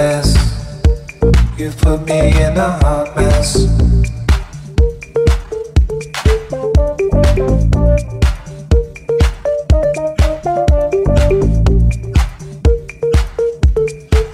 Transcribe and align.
mess. 0.00 0.28
You 1.58 1.70
put 1.72 2.06
me 2.06 2.20
in 2.44 2.56
a 2.56 2.70
hot 2.82 3.14
mess. 3.16 3.52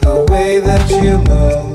The 0.03 0.15
way 0.31 0.61
that 0.61 0.89
you 1.03 1.19
move. 1.19 1.66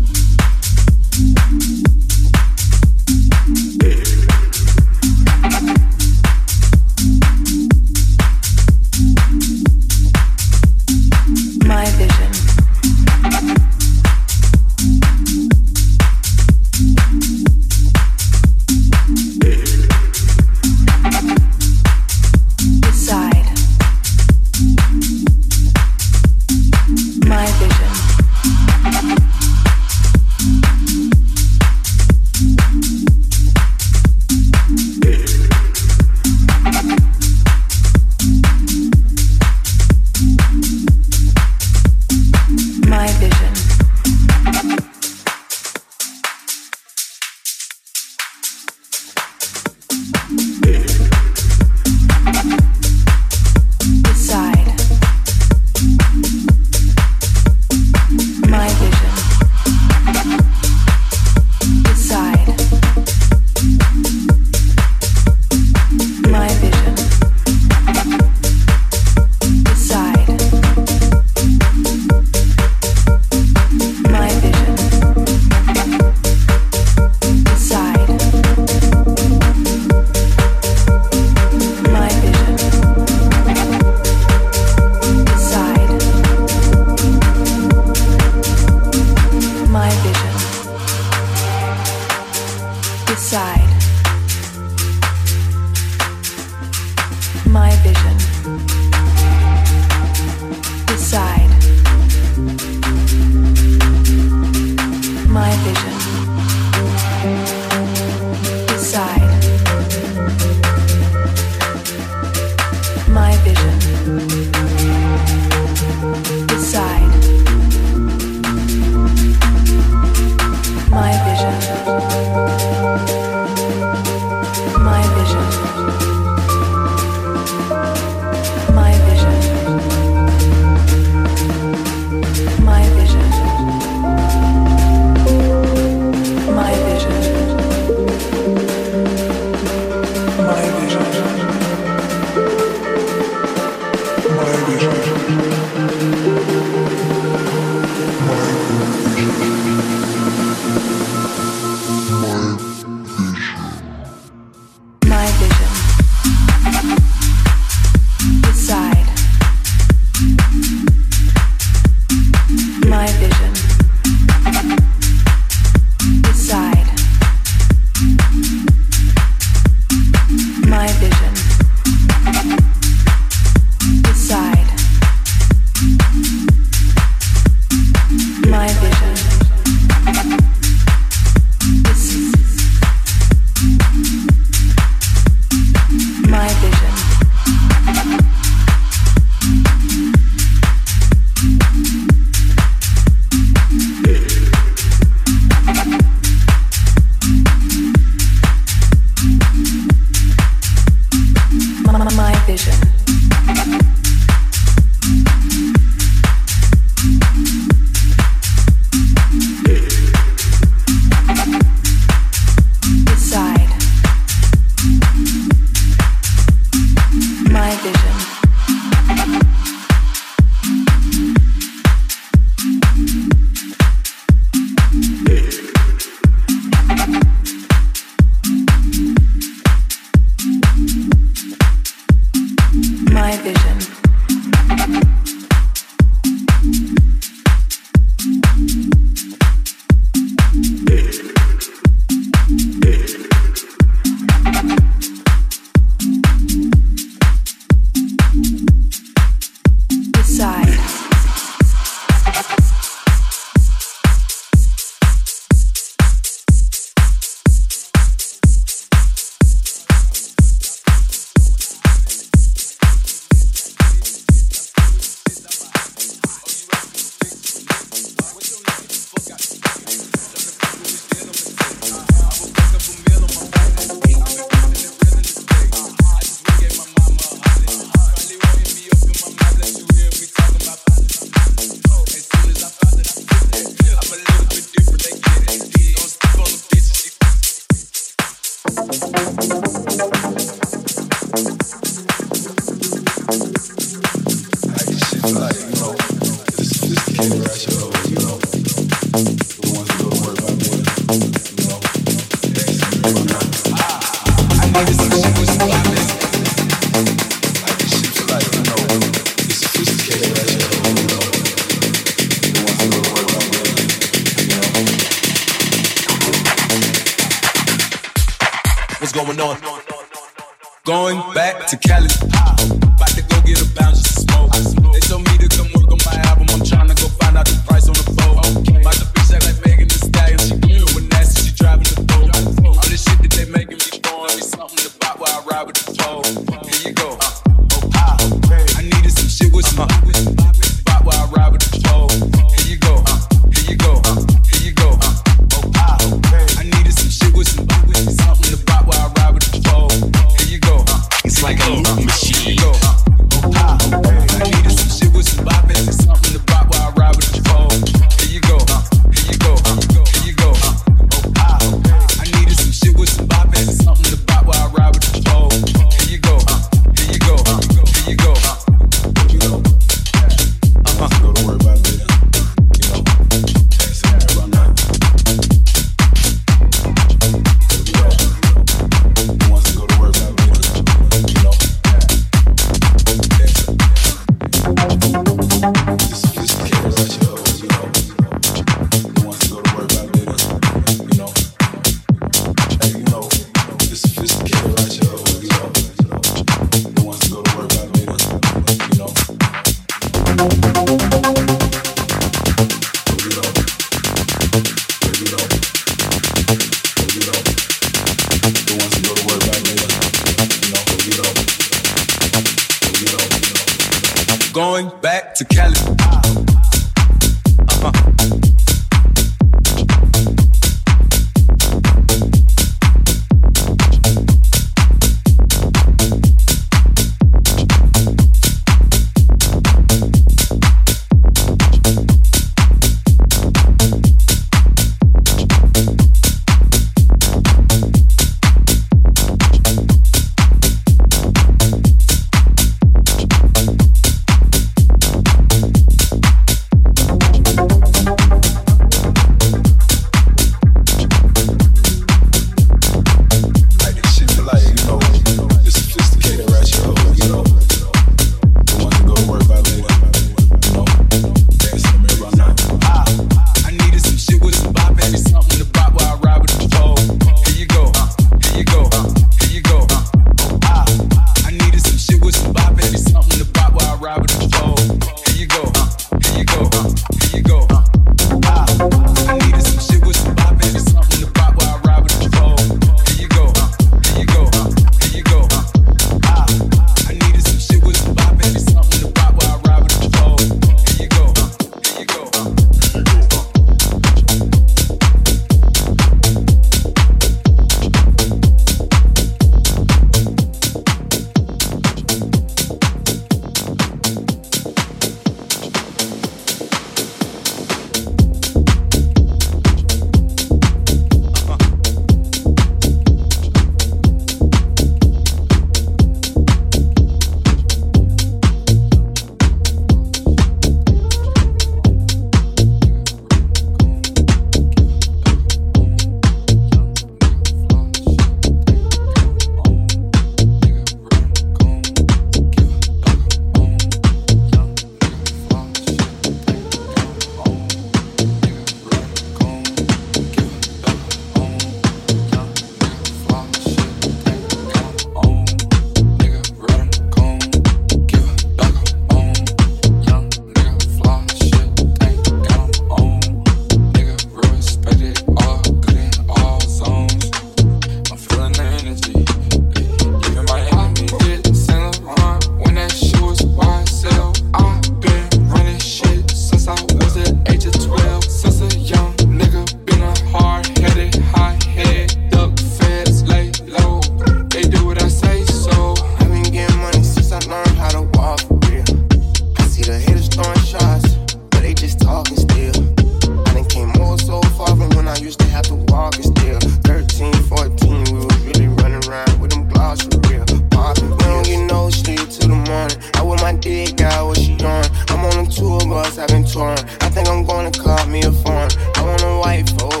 Big 593.71 593.95
guy, 593.95 594.21
what 594.21 594.37
she 594.37 594.51
want. 594.59 594.91
I'm 595.09 595.23
on 595.23 595.45
a 595.45 595.49
tour 595.49 595.79
bus, 595.79 596.17
I've 596.17 596.27
been 596.27 596.43
touring. 596.43 596.77
I 596.99 597.09
think 597.09 597.29
I'm 597.29 597.45
gonna 597.45 597.71
call 597.71 598.05
me 598.07 598.19
a 598.21 598.29
phone. 598.29 598.69
I 598.97 599.01
want 599.01 599.21
a 599.23 599.39
white 599.39 599.69
phone. 599.79 600.00